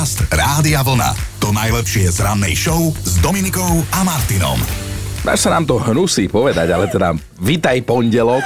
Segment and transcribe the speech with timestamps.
[0.00, 1.12] Podcast Rádia Vlna.
[1.44, 4.56] To najlepšie z rannej show s Dominikou a Martinom.
[5.28, 8.40] Až sa nám to hnusí povedať, ale teda vítaj pondelok.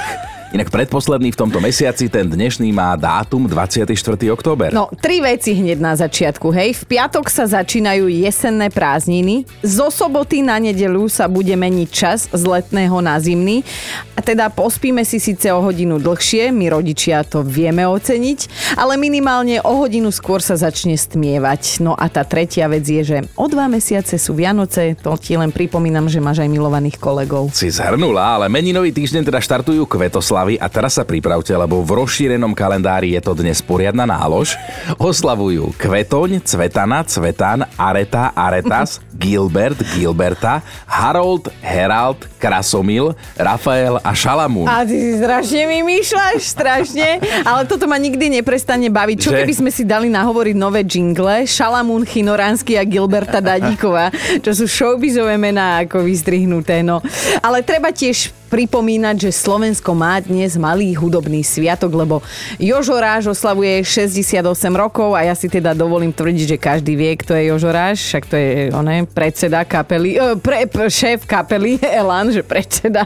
[0.55, 3.91] Inak predposledný v tomto mesiaci, ten dnešný má dátum 24.
[4.31, 4.71] október.
[4.71, 6.71] No, tri veci hneď na začiatku, hej.
[6.79, 9.43] V piatok sa začínajú jesenné prázdniny.
[9.59, 13.67] Zo soboty na nedelu sa bude meniť čas z letného na zimný.
[14.15, 19.59] A teda pospíme si síce o hodinu dlhšie, my rodičia to vieme oceniť, ale minimálne
[19.59, 21.83] o hodinu skôr sa začne stmievať.
[21.83, 25.51] No a tá tretia vec je, že o dva mesiace sú Vianoce, to ti len
[25.51, 27.51] pripomínam, že máš aj milovaných kolegov.
[27.51, 32.05] Si zhrnula, ale meninový týždeň teda štartujú Kvetoslav oslavy a teraz sa pripravte, lebo v
[32.05, 34.53] rozšírenom kalendári je to dnes poriadna nálož.
[35.01, 44.69] Oslavujú Kvetoň, Cvetana, Cvetan, Areta, Aretas, Gilbert, Gilberta, Harold, Herald, Krasomil, Rafael a Šalamún.
[44.69, 47.07] A ty si strašne vymýšľaš, strašne.
[47.41, 49.17] Ale toto ma nikdy neprestane baviť.
[49.17, 49.37] Čo Že?
[49.41, 51.49] keby sme si dali nahovoriť nové jingle?
[51.49, 54.13] Šalamún Chinoránsky a Gilberta Dadíková,
[54.45, 56.85] čo sú showbizové mená ako vystrihnuté.
[56.85, 57.01] No.
[57.41, 62.15] Ale treba tiež pripomínať, že Slovensko má dnes malý hudobný sviatok, lebo
[62.55, 64.39] Jožo Ráž oslavuje 68
[64.71, 68.23] rokov a ja si teda dovolím tvrdiť, že každý vie, kto je Jožo Ráž, však
[68.31, 73.03] to je oné, predseda kapely, eh, pre, pre, šéf kapely Elan, že predseda.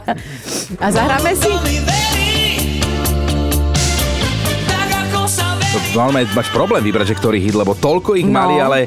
[0.78, 1.50] A zahráme si?
[5.90, 8.38] Normálne máš problém vybrať, že ktorý hit, lebo toľko ich No.
[8.38, 8.78] mali, ale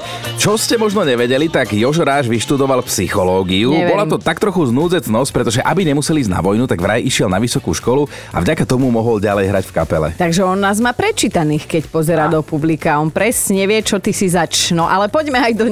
[0.43, 3.71] čo ste možno nevedeli, tak Jožo Ráž vyštudoval psychológiu.
[3.71, 3.95] Neverím.
[3.95, 7.39] Bola to tak trochu znúdzecnosť, pretože aby nemuseli ísť na vojnu, tak vraj išiel na
[7.39, 10.07] vysokú školu a vďaka tomu mohol ďalej hrať v kapele.
[10.19, 12.99] Takže on nás má prečítaných, keď pozera do publika.
[12.99, 14.75] On presne vie, čo ty si zač.
[14.75, 15.71] No ale poďme aj do,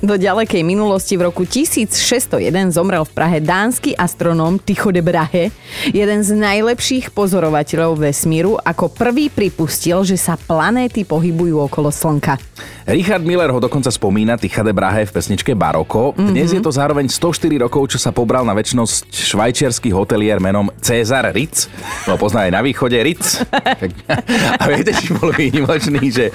[0.00, 1.20] do ďalekej minulosti.
[1.20, 5.52] V roku 1601 zomrel v Prahe dánsky astronóm Tycho de Brahe,
[5.92, 12.40] jeden z najlepších pozorovateľov vesmíru, ako prvý pripustil, že sa planéty pohybujú okolo Slnka.
[12.88, 16.14] Richard Miller ho dokonca spomína, Tycha de Brahe v pesničke Baroko.
[16.14, 21.26] Dnes je to zároveň 104 rokov, čo sa pobral na väčšnosť švajčiarsky hotelier menom Cezar
[21.34, 21.66] Ritz.
[22.06, 23.42] No pozná aj na východe Ritz.
[24.62, 26.30] A viete, či bol výnimočný, že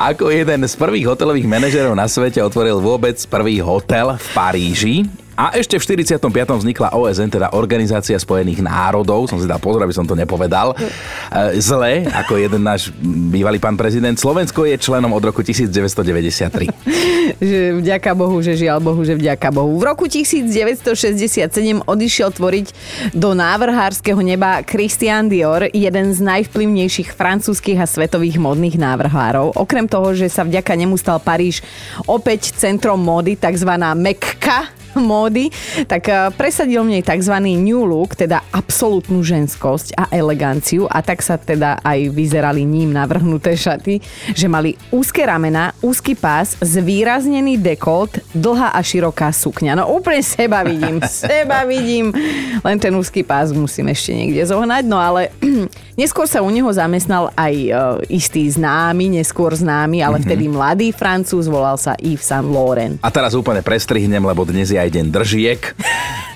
[0.00, 4.96] ako jeden z prvých hotelových manažerov na svete otvoril vôbec prvý hotel v Paríži.
[5.42, 6.22] A ešte v 45.
[6.62, 9.26] vznikla OSN, teda Organizácia spojených národov.
[9.26, 10.70] Som si dal pozor, aby som to nepovedal.
[10.78, 14.14] E, Zle, ako jeden náš bývalý pán prezident.
[14.14, 16.70] Slovensko je členom od roku 1993.
[17.42, 19.74] Že vďaka Bohu, že žiaľ Bohu, že vďaka Bohu.
[19.74, 21.50] V roku 1967
[21.82, 22.66] odišiel tvoriť
[23.14, 29.58] do návrhárskeho neba Christian Dior, jeden z najvplyvnejších francúzskych a svetových modných návrhárov.
[29.58, 31.66] Okrem toho, že sa vďaka nemu stal Paríž
[32.06, 33.70] opäť centrom módy, tzv.
[33.98, 35.48] Mekka módy,
[35.88, 37.34] tak eh, presadil v nej tzv.
[37.40, 43.56] new look, teda absolútnu ženskosť a eleganciu a tak sa teda aj vyzerali ním navrhnuté
[43.56, 44.02] šaty,
[44.36, 49.78] že mali úzke ramena, úzky pás, zvýraznený dekolt, dlhá a široká sukňa.
[49.78, 52.12] No úplne seba vidím, seba vidím.
[52.60, 55.32] Len ten úzky pás musím ešte niekde zohnať, no ale
[56.00, 57.76] neskôr sa u neho zamestnal aj eh,
[58.12, 62.98] istý známy, neskôr známy, ale vtedy mladý francúz, volal sa Yves Saint Laurent.
[63.00, 65.60] A teraz úplne prestrihnem, lebo dnes je aj deň držiek.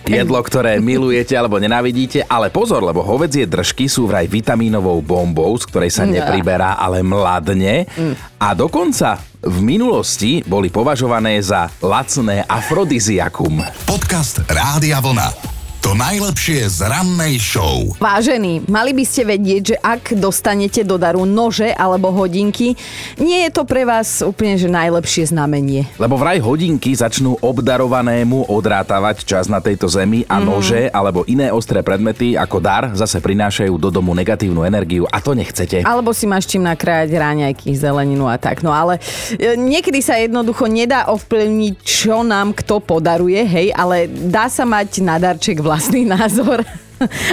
[0.06, 5.66] Jedlo, ktoré milujete alebo nenávidíte, ale pozor, lebo hovedzie držky sú vraj vitamínovou bombou, z
[5.66, 6.22] ktorej sa Ja.
[6.22, 7.90] nepriberá, ale mladne.
[8.38, 13.66] A dokonca v minulosti boli považované za lacné afrodiziakum.
[13.82, 15.55] Podcast Rádia Vlna.
[15.84, 17.92] To najlepšie z rannej show.
[18.00, 22.72] Vážení, mali by ste vedieť, že ak dostanete do daru nože alebo hodinky,
[23.20, 25.84] nie je to pre vás úplne že najlepšie znamenie.
[26.00, 31.84] Lebo vraj hodinky začnú obdarovanému odrátavať čas na tejto zemi a nože alebo iné ostré
[31.84, 35.84] predmety ako dar zase prinášajú do domu negatívnu energiu a to nechcete.
[35.84, 38.64] Alebo si máš čím nakrájať ráňajky, zeleninu a tak.
[38.64, 38.98] No ale
[39.36, 45.04] e, niekedy sa jednoducho nedá ovplyvniť, čo nám kto podaruje, hej, ale dá sa mať
[45.04, 46.64] na darček vlastný názor.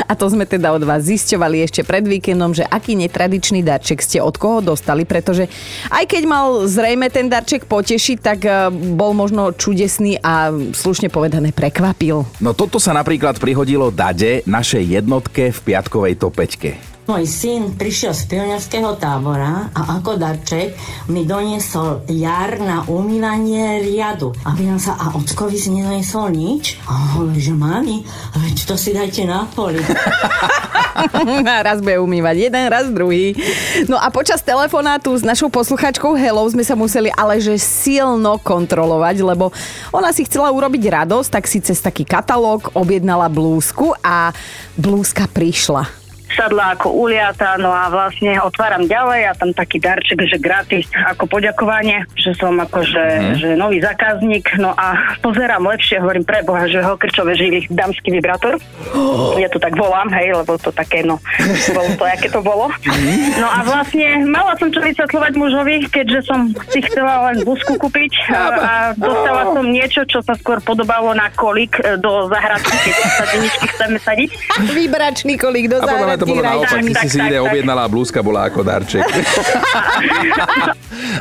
[0.04, 4.20] A to sme teda od vás zisťovali ešte pred víkendom, že aký netradičný darček ste
[4.20, 5.48] od koho dostali, pretože
[5.88, 11.56] aj keď mal zrejme ten darček potešiť, tak e, bol možno čudesný a slušne povedané
[11.56, 12.28] prekvapil.
[12.44, 16.93] No toto sa napríklad prihodilo Dade, našej jednotke v piatkovej topeťke.
[17.04, 20.72] Môj syn prišiel z pionierského tábora a ako darček
[21.12, 24.32] mi doniesol jar na umývanie riadu.
[24.48, 26.80] A pýtam sa, a ockovi si nedoniesol nič?
[26.88, 28.08] A hovorí, že mami,
[28.40, 29.84] veď to si dajte na poli.
[31.68, 33.36] Raz bude umývať jeden, raz druhý.
[33.92, 39.28] No a počas telefonátu s našou posluchačkou Hello sme sa museli ale že silno kontrolovať,
[39.28, 39.52] lebo
[39.92, 44.32] ona si chcela urobiť radosť, tak si cez taký katalóg objednala blúzku a
[44.80, 46.03] blúzka prišla.
[46.44, 51.32] Sadla ako uliata, no a vlastne otváram ďalej a tam taký darček, že gratis ako
[51.32, 53.34] poďakovanie, že som akože mm.
[53.40, 58.60] že nový zákazník, no a pozerám lepšie, hovorím pre Boha, že hokrčové žili dámsky vibrátor.
[58.92, 59.40] Oh.
[59.40, 61.24] Ja to tak volám, hej, lebo to také, no,
[61.72, 62.68] bolo to, aké to bolo.
[63.40, 68.12] No a vlastne mala som čo vysvetľovať mužovi, keďže som si chcela len busku kúpiť
[68.36, 72.96] a, a dostala som niečo, čo sa skôr podobalo na kolik e, do zahradky, keď
[73.16, 73.26] sa
[73.74, 74.30] chceme sadiť.
[74.84, 76.66] Vybračný kolík do A podľa mňa to bolo záhradky.
[76.66, 79.06] naopak, ty si si ide objednala a blúzka bola ako darček.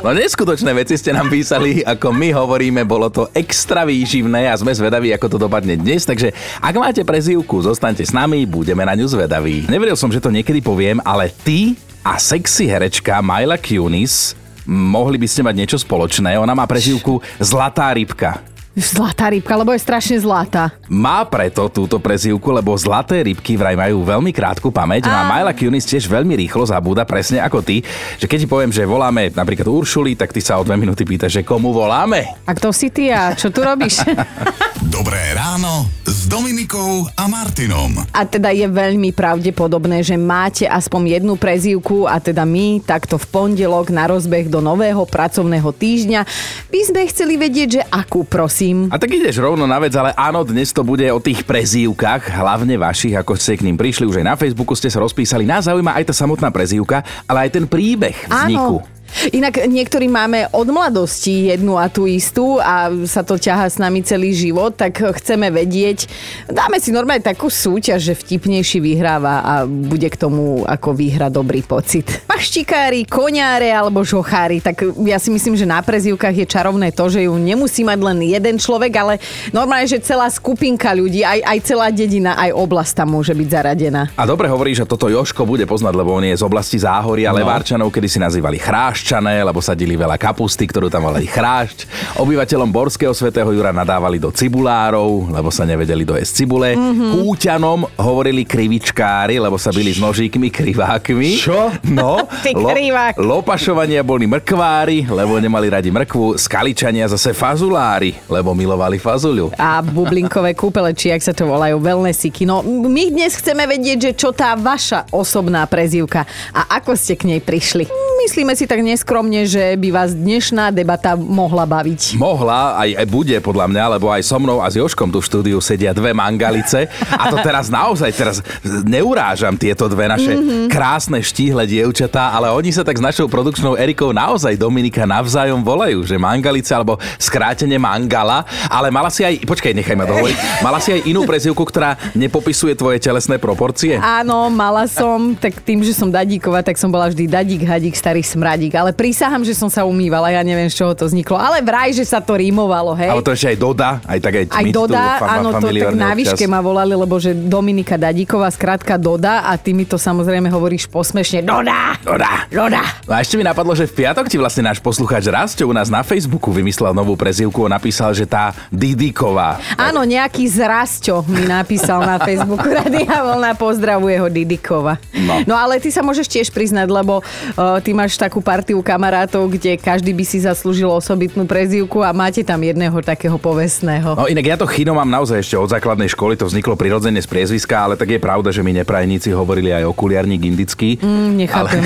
[0.03, 4.75] No neskutočné veci ste nám písali, ako my hovoríme, bolo to extra výživné a sme
[4.75, 9.07] zvedaví, ako to dopadne dnes, takže ak máte prezývku, zostaňte s nami, budeme na ňu
[9.07, 9.69] zvedaví.
[9.71, 14.35] Neveril som, že to niekedy poviem, ale ty a sexy herečka Myla Kunis
[14.67, 16.35] mohli by ste mať niečo spoločné.
[16.39, 18.52] Ona má prezývku Zlatá rybka.
[18.73, 20.73] Zlatá rybka, lebo je strašne zlatá.
[20.89, 25.53] Má preto túto prezývku, lebo zlaté rybky vraj majú veľmi krátku pamäť no a Myla
[25.53, 27.85] Kunis tiež veľmi rýchlo zabúda, presne ako ty,
[28.17, 31.37] že keď ti poviem, že voláme napríklad Uršuli, tak ty sa o dve minúty pýtaš,
[31.37, 32.25] že komu voláme.
[32.49, 34.01] A kto si ty a čo tu robíš?
[34.91, 38.03] Dobré ráno s Dominikou a Martinom.
[38.11, 43.23] A teda je veľmi pravdepodobné, že máte aspoň jednu prezývku a teda my takto v
[43.31, 46.27] pondelok na rozbeh do nového pracovného týždňa
[46.67, 48.91] by sme chceli vedieť, že akú prosím.
[48.91, 52.75] A tak ideš rovno na vec, ale áno, dnes to bude o tých prezývkach, hlavne
[52.75, 55.47] vašich, ako ste k ním prišli, už aj na Facebooku ste sa rozpísali.
[55.47, 58.83] Nás zaujíma aj tá samotná prezývka, ale aj ten príbeh vzniku.
[58.83, 58.92] Áno.
[59.31, 64.03] Inak niektorí máme od mladosti jednu a tú istú a sa to ťaha s nami
[64.03, 66.09] celý život, tak chceme vedieť.
[66.49, 71.63] Dáme si normálne takú súťaž, že vtipnejší vyhráva a bude k tomu ako výhra dobrý
[71.63, 72.25] pocit.
[72.27, 77.25] Paštikári, koniáre alebo žochári, tak ja si myslím, že na prezývkach je čarovné to, že
[77.29, 79.13] ju nemusí mať len jeden človek, ale
[79.55, 84.01] normálne, že celá skupinka ľudí, aj, aj celá dedina, aj oblasť tam môže byť zaradená.
[84.17, 87.39] A dobre hovorí, že toto Joško bude poznať, lebo on je z oblasti Záhoria, no.
[87.39, 88.57] Levárčanov, kedy si nazývali
[89.03, 91.83] chráščané, lebo sadili veľa kapusty, ktorú tam volali chrášť.
[92.23, 96.71] Obyvateľom Borského svätého Jura nadávali do cibulárov, lebo sa nevedeli dojesť cibule.
[96.71, 97.11] Mm-hmm.
[97.19, 101.35] Kúťanom hovorili krivičkári, lebo sa byli s nožíkmi krivákmi.
[101.35, 101.75] Čo?
[101.91, 102.23] No.
[102.47, 103.19] Ty krivák.
[103.19, 106.39] Lopašovania boli mrkvári, lebo nemali radi mrkvu.
[106.39, 109.51] Skaličania zase fazulári, lebo milovali fazuľu.
[109.59, 112.47] a bublinkové kúpele, či jak sa to volajú, wellnessiky.
[112.47, 116.23] No my dnes chceme vedieť, že čo tá vaša osobná prezývka
[116.55, 117.91] a ako ste k nej prišli.
[118.23, 122.13] Myslíme si tak neskromne, že by vás dnešná debata mohla baviť.
[122.21, 125.25] Mohla, aj, aj bude podľa mňa, lebo aj so mnou a s Joškom tu v
[125.25, 126.85] štúdiu sedia dve mangalice.
[127.09, 128.45] A to teraz naozaj, teraz
[128.85, 130.69] neurážam tieto dve naše mm-hmm.
[130.69, 136.05] krásne štíhle dievčatá, ale oni sa tak s našou produkčnou Erikou naozaj Dominika navzájom volajú,
[136.05, 140.93] že mangalice alebo skrátenie mangala, ale mala si aj, počkaj, nechaj ma dohovoriť, mala si
[140.93, 143.97] aj inú prezivku, ktorá nepopisuje tvoje telesné proporcie?
[143.97, 148.21] Áno, mala som, tak tým, že som dadíková, tak som bola vždy dadík, hadík, starý
[148.21, 148.75] smradík.
[148.83, 151.39] Ale prísahám, že som sa umývala, ja neviem, z čoho to vzniklo.
[151.39, 153.15] Ale vraj, že sa to rímovalo, hej.
[153.15, 156.11] Ale to ešte aj Doda, aj tak aj, Aj Doda, fama- áno, to tak na
[156.11, 160.91] výške ma volali, lebo že Dominika Dadíková, skrátka Doda a ty mi to samozrejme hovoríš
[160.91, 161.47] posmešne.
[161.47, 161.95] Doda!
[162.03, 162.43] Doda.
[162.51, 162.83] Doda!
[163.07, 165.87] No a ešte mi napadlo, že v piatok ti vlastne náš poslucháč Rastio u nás
[165.87, 169.63] na Facebooku vymyslel novú prezivku a napísal, že tá Didiková.
[169.79, 174.99] Áno, nejaký zrasťo mi napísal na Facebooku Radia Vlna, pozdravuje ho Didikova.
[175.13, 175.45] No.
[175.47, 179.75] no ale ty sa môžeš tiež priznať, lebo uh, ty máš takú partiu kamarátov, kde
[179.75, 184.15] každý by si zaslúžil osobitnú prezývku a máte tam jedného takého povestného.
[184.15, 187.27] No inak ja to chino mám naozaj ešte od základnej školy, to vzniklo prirodzene z
[187.27, 190.97] priezviska, ale tak je pravda, že mi neprajníci hovorili aj okuliarník indický.
[190.97, 191.83] Mm, nechápem.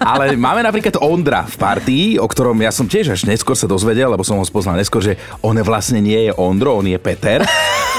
[0.00, 3.68] Ale, ale máme napríklad Ondra v partii, o ktorom ja som tiež až neskôr sa
[3.68, 7.44] dozvedel, lebo som ho spoznal neskôr, že on vlastne nie je Ondro, on je Peter.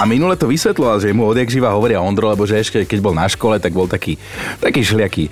[0.02, 3.14] A minule to vysvetloval, že mu odjak živa hovoria Ondro, lebo že ešte keď bol
[3.14, 4.18] na škole, tak bol taký,
[4.58, 5.30] taký šliaký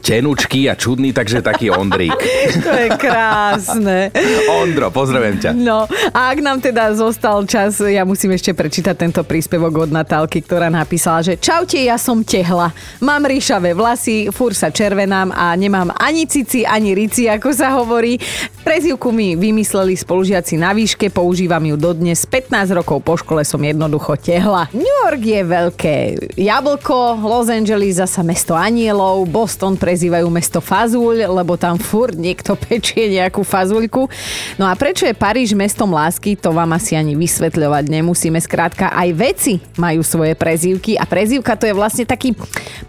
[0.00, 2.14] tenučký a čudný, takže taký Ondrík.
[2.62, 4.12] To je krásne.
[4.60, 5.50] Ondro, pozdravujem ťa.
[5.56, 10.44] No a ak nám teda zostal čas, ja musím ešte prečítať tento príspevok od Natálky,
[10.44, 12.70] ktorá napísala, že Čaute, ja som tehla.
[13.00, 18.20] Mám ríšavé vlasy, fur sa červenám a nemám ani cici, ani rici, ako sa hovorí.
[18.62, 22.22] Prezivku mi vymysleli spolužiaci na výške, používam ju dodnes.
[22.28, 24.70] 15 rokov po škole som jednoducho tehla.
[24.76, 25.94] New York je veľké
[26.38, 33.06] jablko, Los Angeles zasa mesto anielov, Boston prezývajú mesto fazúľ, lebo tam furt niekto pečie
[33.14, 34.10] nejakú fazuľku.
[34.58, 38.42] No a prečo je Paríž mestom lásky, to vám asi ani vysvetľovať nemusíme.
[38.42, 42.34] Skrátka, aj veci majú svoje prezývky a prezývka to je vlastne taký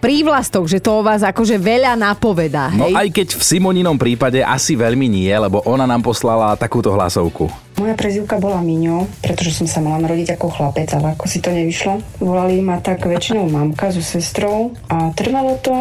[0.02, 2.74] prívlastok, že to o vás akože veľa napovedá.
[2.74, 2.96] No Hej?
[2.98, 7.73] aj keď v Simoninom prípade asi veľmi nie, lebo ona nám poslala takúto hlasovku.
[7.74, 11.50] Moja prezivka bola Miňo, pretože som sa mala narodiť ako chlapec, ale ako si to
[11.50, 12.22] nevyšlo.
[12.22, 15.74] Volali ma tak väčšinou mamka so sestrou a trvalo to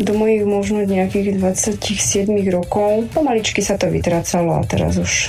[0.00, 3.12] do mojich možno nejakých 27 rokov.
[3.12, 5.28] Pomaličky sa to vytracalo a teraz už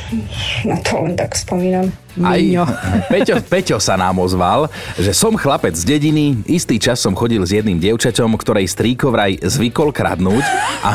[0.64, 1.92] na to len tak spomínam.
[2.24, 2.42] Aj.
[3.14, 7.54] Peťo, Peťo sa nám ozval, že som chlapec z dediny, istý čas som chodil s
[7.54, 10.46] jedným dievčaťom, ktorej strýko vraj zvykol kradnúť
[10.82, 10.92] a,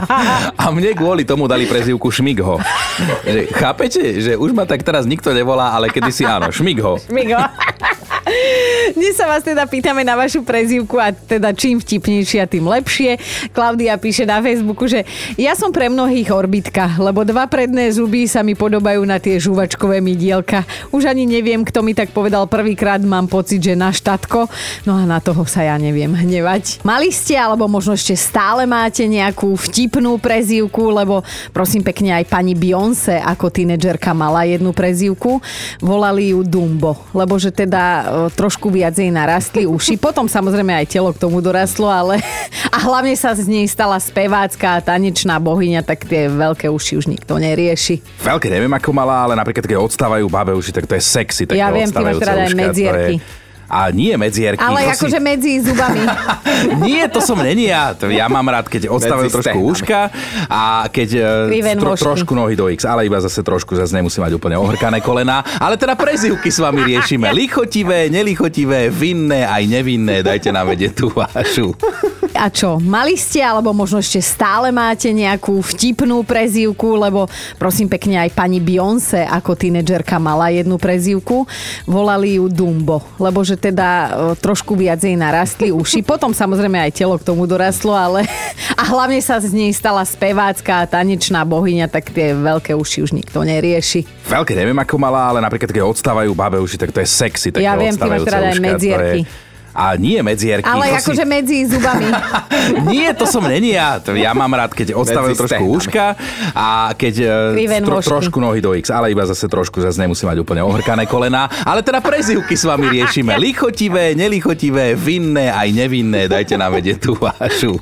[0.62, 2.60] a mne kvôli tomu dali prezivku Šmigho.
[3.24, 7.00] Že, chápete, že už ma tak teraz nikto nevolá, ale kedysi áno, Šmigho.
[7.10, 7.40] Migo.
[8.94, 13.16] Dnes sa vás teda pýtame na vašu prezývku a teda čím vtipnejšia, tým lepšie.
[13.50, 15.02] Klaudia píše na Facebooku, že
[15.34, 19.98] ja som pre mnohých orbitka, lebo dva predné zuby sa mi podobajú na tie žuvačkové
[20.04, 20.62] mydielka.
[20.92, 24.46] Už ani neviem, kto mi tak povedal prvýkrát, mám pocit, že na štatko.
[24.86, 26.84] No a na toho sa ja neviem hnevať.
[26.84, 31.24] Mali ste, alebo možno ešte stále máte nejakú vtipnú prezývku, lebo
[31.56, 35.40] prosím pekne aj pani Beyoncé ako tínedžerka mala jednu prezývku.
[35.80, 39.96] Volali ju Dumbo, lebo že teda trošku viac jej narastli uši.
[39.96, 42.20] Potom samozrejme aj telo k tomu dorastlo, ale
[42.74, 47.06] a hlavne sa z nej stala spevácka a tanečná bohyňa, tak tie veľké uši už
[47.08, 48.00] nikto nerieši.
[48.22, 51.42] Veľké neviem ako mala, ale napríklad keď odstávajú babe uši, tak to je sexy.
[51.48, 53.16] Také Ja viem, ty máš rada aj uška, to je- medzierky.
[53.68, 54.60] A nie medzierky.
[54.60, 56.04] Ale to akože medzi zubami.
[56.86, 57.96] Nie, to som není ja.
[58.08, 60.12] Ja mám rád, keď Medzi trošku úška
[60.48, 61.08] a keď
[61.50, 65.00] e, tro, trošku nohy do X, ale iba zase trošku, zase nemusí mať úplne ohrkané
[65.00, 65.42] kolená.
[65.58, 67.32] Ale teda prezivky s vami riešime.
[67.40, 70.20] Lichotivé, nelichotivé, vinné, aj nevinné.
[70.20, 71.72] Dajte nám vedieť tú vašu.
[72.34, 77.30] A čo, mali ste, alebo možno ešte stále máte nejakú vtipnú prezývku, lebo
[77.62, 81.46] prosím pekne aj pani Beyoncé ako tínedžerka mala jednu prezývku.
[81.86, 84.08] Volali ju Dumbo, lebo že teda e,
[84.38, 86.04] trošku viac jej narastli uši.
[86.12, 88.26] Potom samozrejme aj telo k tomu dorastlo, ale
[88.80, 93.10] a hlavne sa z nej stala spevácka a tanečná bohyňa, tak tie veľké uši už
[93.14, 94.04] nikto nerieši.
[94.28, 97.48] Veľké neviem ako mala, ale napríklad keď odstávajú babe uši, tak to je sexy.
[97.54, 99.20] Také Ja viem, ty máš rada aj uška, to je- medzierky.
[99.74, 100.64] A nie medzierky.
[100.64, 102.06] Ale to si- akože medzi zubami.
[102.86, 103.98] Nie, to som není ja.
[104.08, 106.14] Ja mám rád, keď Medzi trošku úška
[106.52, 107.14] a keď
[107.52, 111.04] e, tro, trošku nohy do X, ale iba zase trošku, zase nemusí mať úplne ohrkané
[111.04, 111.50] kolená.
[111.60, 113.34] Ale teda prezivky s vami riešime.
[113.36, 116.24] Lichotivé, nelichotivé, vinné, aj nevinné.
[116.24, 117.74] Dajte nám vedieť tú vašu.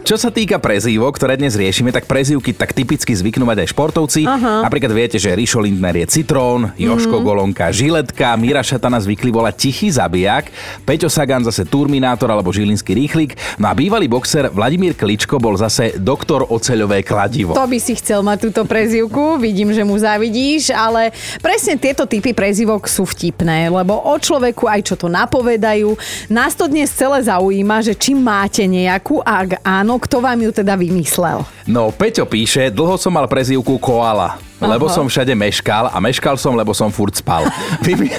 [0.00, 4.20] Čo sa týka prezývok, ktoré dnes riešime, tak prezývky tak typicky zvyknú mať aj športovci.
[4.22, 4.62] Aha.
[4.62, 7.24] Napríklad viete, že Rišo Lindner je Citrón, Joško Mhm.
[7.24, 10.50] Golonka Žiletka, Mira Šatana zvykli volať Tichý zabijak,
[10.82, 15.94] Peťo Sagan zase Turminátor alebo Žilinský rýchlik, no a bývalý boxer Vladimír Kličko bol zase
[15.94, 17.54] doktor oceľové kladivo.
[17.54, 22.34] To by si chcel mať túto prezivku, vidím, že mu závidíš, ale presne tieto typy
[22.34, 25.94] prezivok sú vtipné, lebo o človeku aj čo to napovedajú.
[26.26, 30.50] Nás to dnes celé zaujíma, že či máte nejakú, a ak áno, kto vám ju
[30.50, 31.46] teda vymyslel.
[31.70, 34.49] No, Peťo píše, dlho som mal prezývku Koala.
[34.60, 37.48] Lebo som všade meškal a meškal som, lebo som furt spal.
[37.86, 38.12] Vymy-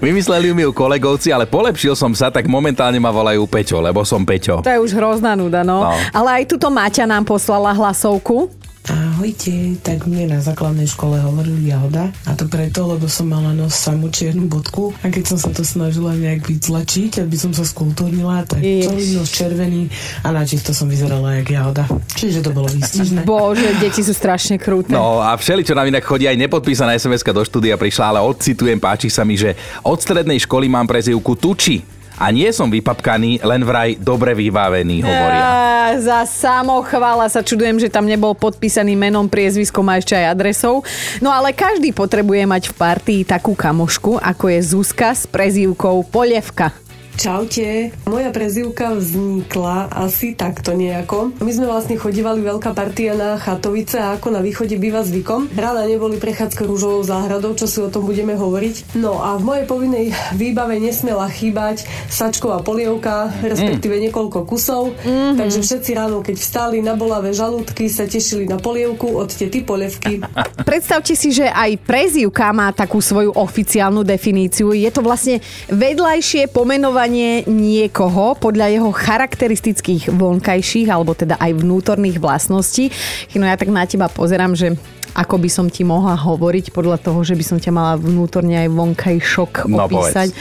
[0.00, 4.24] Vymysleli mi ju kolegovci, ale polepšil som sa, tak momentálne ma volajú Peťo, lebo som
[4.24, 4.60] Peťo.
[4.60, 5.84] To je už hrozná nuda, no.
[5.84, 5.92] No.
[6.10, 8.48] Ale aj tuto Maťa nám poslala hlasovku.
[8.84, 13.72] Ahojte, tak mne na základnej škole hovorili jahoda a to preto, lebo som mala nos
[13.72, 18.44] samú čiernu bodku a keď som sa to snažila nejak vytlačiť, aby som sa skultúrnila,
[18.44, 18.92] tak Jež.
[18.92, 19.88] celý nos červený
[20.20, 21.88] a na čisto som vyzerala jak jahoda.
[22.12, 23.24] Čiže to bolo výstižné.
[23.30, 24.92] Bože, deti sú strašne krúte.
[24.92, 28.76] No a všeli, čo nám inak chodí aj nepodpísaná sms do štúdia prišla, ale odcitujem,
[28.76, 32.03] páči sa mi, že od strednej školy mám prezivku Tuči.
[32.14, 35.42] A nie som vypapkaný, len vraj dobre vybavený, hovoria.
[35.42, 40.86] Á, za samochvála sa čudujem, že tam nebol podpísaný menom, priezviskom a ešte aj adresou.
[41.18, 46.83] No ale každý potrebuje mať v partii takú kamošku, ako je Zuzka s prezývkou Polievka.
[47.14, 47.94] Čaute.
[48.10, 51.30] Moja prezivka vznikla asi takto nejako.
[51.38, 55.46] My sme vlastne chodívali veľká partia na Chatovice a ako na východe býva zvykom.
[55.54, 58.98] Rána neboli prechádzka rúžovou záhradou, čo si o tom budeme hovoriť.
[58.98, 64.98] No a v mojej povinnej výbave nesmela chýbať sačková polievka, respektíve niekoľko kusov.
[65.38, 70.18] Takže všetci ráno, keď vstali na bolavé žalúdky, sa tešili na polievku od tety polievky.
[70.68, 74.74] Predstavte si, že aj prezývka má takú svoju oficiálnu definíciu.
[74.74, 75.38] Je to vlastne
[75.70, 77.03] vedľajšie pomenovanie
[77.48, 82.90] niekoho podľa jeho charakteristických vonkajších alebo teda aj vnútorných vlastností.
[83.36, 84.76] No ja tak na teba pozerám, že
[85.14, 88.68] ako by som ti mohla hovoriť podľa toho, že by som ťa mala vnútorne aj
[88.74, 90.34] vonkajšok No, opísať.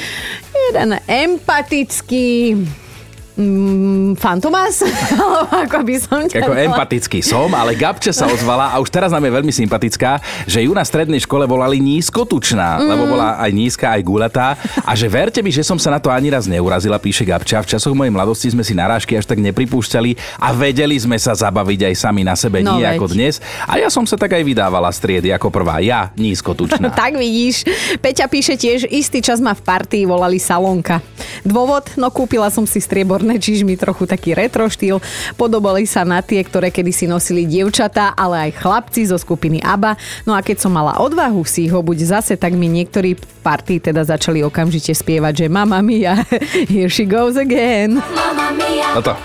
[0.74, 2.58] Jeden empatický,
[3.34, 4.86] Mm, Fantomas?
[5.66, 9.26] Ako by som ťa Ako empatický som, ale Gabče sa ozvala a už teraz nám
[9.26, 12.86] je veľmi sympatická, že ju na strednej škole volali nízkotučná, mm.
[12.86, 14.54] lebo bola aj nízka, aj gulatá.
[14.86, 17.66] A že verte mi, že som sa na to ani raz neurazila, píše Gabča.
[17.66, 21.90] V časoch mojej mladosti sme si narážky až tak nepripúšťali a vedeli sme sa zabaviť
[21.90, 23.02] aj sami na sebe, No nie veď.
[23.02, 23.42] ako dnes.
[23.66, 25.82] A ja som sa tak aj vydávala striedy ako prvá.
[25.82, 26.94] Ja, nízkotučná.
[27.04, 27.68] Tak vidíš.
[28.00, 31.02] Peťa píše tiež, istý čas ma v partii volali Salonka.
[31.44, 31.98] Dôvod?
[32.00, 32.80] No kúpila som si
[33.24, 35.00] strieborné čižmy, trochu taký retro štýl.
[35.40, 39.96] Podobali sa na tie, ktoré kedysi nosili dievčatá, ale aj chlapci zo skupiny ABBA.
[40.28, 43.80] No a keď som mala odvahu si ich obuť zase, tak mi niektorí v partii
[43.80, 46.20] teda začali okamžite spievať, že Mamma mia,
[46.72, 48.04] here she goes again.
[48.92, 49.16] Toto.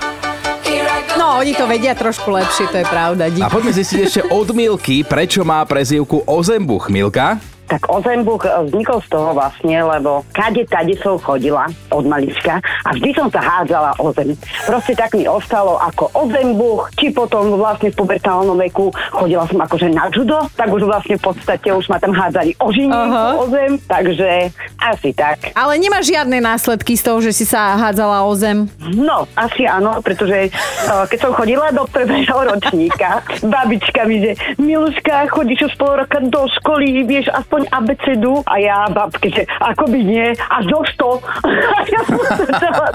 [1.19, 3.27] No, oni to vedia trošku lepšie, to je pravda.
[3.27, 3.43] Dík.
[3.43, 6.87] A poďme zistiť ešte od Milky, prečo má prezývku Ozembuch.
[6.95, 7.58] Milka?
[7.69, 12.89] Tak Ozembuch e, vznikol z toho vlastne, lebo kade tade som chodila od malička a
[12.97, 14.33] vždy som sa hádzala o zem.
[14.65, 19.89] Proste tak mi ostalo ako Ozembuch, či potom vlastne v pubertálnom veku chodila som akože
[19.93, 23.37] na judo, tak už vlastne v podstate už ma tam hádzali o žinienku, Aha.
[23.39, 25.53] o zem, takže asi tak.
[25.53, 28.71] Ale nemáš žiadne následky z toho, že si sa hádzala o zem?
[28.95, 33.21] No, asi áno, pretože uh, keď som chodila do prvého ročníka,
[33.55, 38.87] babička mi, že Miluška, chodíš už pol roka do školy, vieš aspoň abecedu a ja
[38.91, 41.47] babke, že ako by nie, až do 100.
[41.47, 42.89] A ja som začala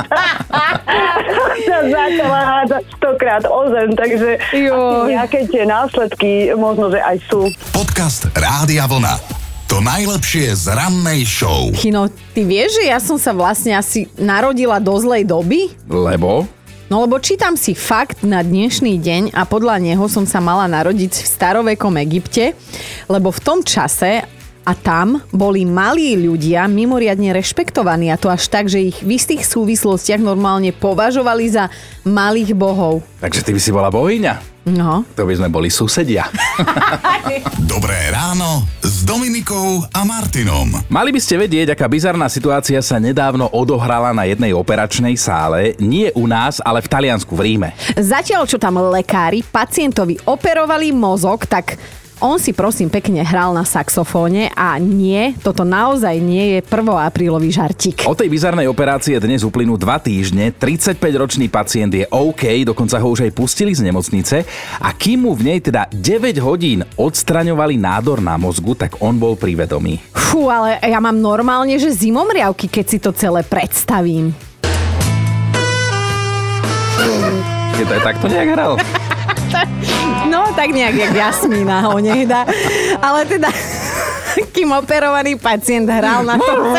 [1.63, 4.29] sa začala hádzať stokrát o zem, takže
[5.09, 7.49] nejaké tie následky možno, že aj sú.
[7.73, 9.15] Podcast Rádia Vlna.
[9.71, 11.73] To najlepšie z rannej show.
[11.73, 12.05] Chino,
[12.35, 15.73] ty vieš, že ja som sa vlastne asi narodila do zlej doby?
[15.89, 16.45] Lebo?
[16.93, 21.25] No lebo čítam si fakt na dnešný deň a podľa neho som sa mala narodiť
[21.25, 22.53] v starovekom Egypte,
[23.09, 24.29] lebo v tom čase
[24.63, 29.43] a tam boli malí ľudia mimoriadne rešpektovaní a to až tak, že ich v istých
[29.43, 31.67] súvislostiach normálne považovali za
[32.07, 33.03] malých bohov.
[33.19, 34.53] Takže ty by si bola bohyňa.
[34.63, 35.03] No.
[35.19, 36.23] To by sme boli susedia.
[37.73, 40.71] Dobré ráno s Dominikou a Martinom.
[40.87, 45.75] Mali by ste vedieť, aká bizarná situácia sa nedávno odohrala na jednej operačnej sále.
[45.83, 47.69] Nie u nás, ale v Taliansku v Ríme.
[47.99, 51.75] Zatiaľ, čo tam lekári pacientovi operovali mozog, tak
[52.23, 56.71] on si prosím pekne hral na saxofóne a nie, toto naozaj nie je 1.
[57.03, 58.07] aprílový žartík.
[58.07, 60.55] O tej bizarnej operácie dnes uplynú dva týždne.
[60.55, 64.47] 35-ročný pacient je OK, dokonca ho už aj pustili z nemocnice.
[64.79, 69.35] A kým mu v nej teda 9 hodín odstraňovali nádor na mozgu, tak on bol
[69.35, 69.99] pri vedomí.
[70.15, 74.31] Fú, ale ja mám normálne, že zimomriavky, keď si to celé predstavím.
[77.83, 78.79] To aj takto nejak hral?
[80.33, 82.45] No, tak nejak jak Jasmína ho nehda.
[83.01, 83.49] Ale teda,
[84.55, 86.57] kým operovaný pacient hral na tom...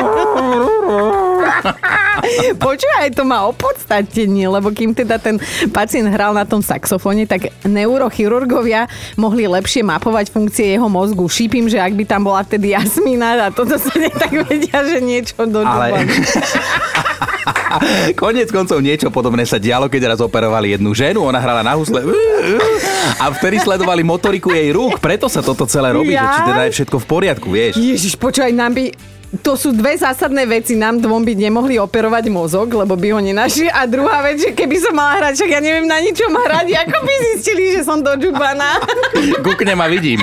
[2.56, 5.36] Počúvaj, to má opodstatnenie, lebo kým teda ten
[5.70, 8.88] pacient hral na tom saxofóne, tak neurochirurgovia
[9.20, 11.28] mohli lepšie mapovať funkcie jeho mozgu.
[11.28, 14.98] Šípim, že ak by tam bola vtedy Jasmína a toto sa ne tak vedia, že
[15.04, 16.08] niečo do Ale...
[18.14, 22.00] Konec koncov niečo podobné sa dialo, keď raz operovali jednu ženu, ona hrala na husle
[23.18, 26.72] a vtedy sledovali motoriku jej rúk, preto sa toto celé robí, že či teda je
[26.80, 27.74] všetko v poriadku, vieš.
[27.76, 29.14] Ježiš, počúvaj, nám by...
[29.42, 30.78] To sú dve zásadné veci.
[30.78, 33.66] Nám dvom by nemohli operovať mozog, lebo by ho nenašli.
[33.66, 37.02] A druhá vec, že keby som mala hrať, však ja neviem na ničom hrať, ako
[37.02, 38.78] by zistili, že som dožubaná.
[39.42, 40.22] Kuknem a vidím.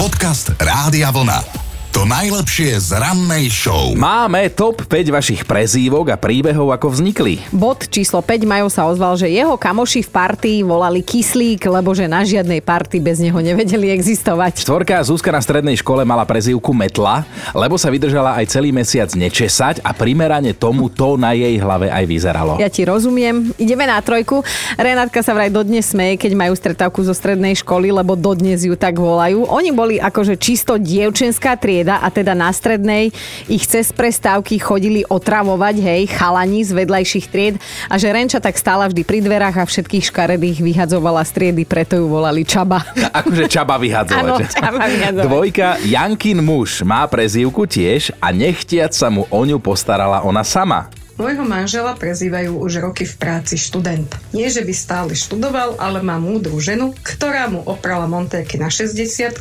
[0.00, 1.57] Podcast Rádia Vlna.
[1.98, 3.90] To najlepšie z rannej show.
[3.98, 7.42] Máme top 5 vašich prezývok a príbehov, ako vznikli.
[7.50, 12.06] Bod číslo 5 Majo sa ozval, že jeho kamoši v partii volali kyslík, lebo že
[12.06, 14.62] na žiadnej partii bez neho nevedeli existovať.
[14.62, 19.82] Štvorka Zuzka na strednej škole mala prezývku Metla, lebo sa vydržala aj celý mesiac nečesať
[19.82, 22.62] a primerane tomu to na jej hlave aj vyzeralo.
[22.62, 23.50] Ja ti rozumiem.
[23.58, 24.46] Ideme na trojku.
[24.78, 29.02] Renátka sa vraj dodnes smeje, keď majú stretávku zo strednej školy, lebo dodnes ju tak
[29.02, 29.50] volajú.
[29.50, 33.08] Oni boli akože čisto dievčenská trieda a teda na strednej
[33.48, 37.56] ich cez prestávky chodili otravovať, hej, chalani z vedľajších tried
[37.88, 41.96] a že Renča tak stála vždy pri dverách a všetkých škaredých vyhadzovala z triedy, preto
[41.96, 42.84] ju volali Čaba.
[43.24, 44.20] Akože čaba vyhadzovať.
[44.20, 44.36] Áno?
[44.44, 45.24] Čaba vyhadzovať.
[45.24, 50.92] Dvojka, Jankin muž má prezývku tiež a nechtiac sa mu o ňu postarala ona sama.
[51.18, 54.06] Môjho manžela prezývajú už roky v práci študent.
[54.30, 59.34] Nie, že by stále študoval, ale má múdru ženu, ktorá mu oprala montérky na 60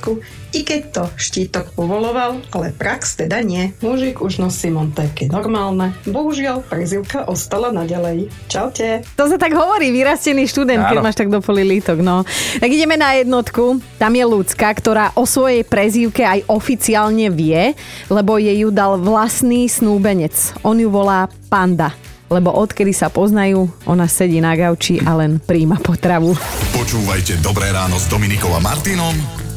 [0.58, 3.78] i keď to štítok povoloval, ale prax teda nie.
[3.86, 5.94] Mužik už nosí montérky normálne.
[6.10, 8.34] Bohužiaľ, prezivka ostala naďalej.
[8.50, 9.06] Čaute.
[9.14, 11.06] To sa tak hovorí, vyrastený študent, keď Áno.
[11.06, 12.26] máš tak do poli lítok, no.
[12.58, 13.78] Tak ideme na jednotku.
[14.02, 17.78] Tam je ľudská, ktorá o svojej prezývke aj oficiálne vie,
[18.10, 20.34] lebo jej ju dal vlastný snúbenec.
[20.66, 21.94] On ju volá Panda.
[22.28, 26.36] lebo odkedy sa poznajú, ona sedí na gauči a len príjma potravu.
[26.76, 29.47] Počúvajte Dobré ráno s Dominikom a Martinom